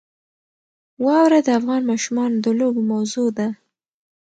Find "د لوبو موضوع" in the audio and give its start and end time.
2.45-3.27